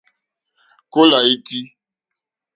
Kólà 0.93 1.19
ítí. 1.33 1.59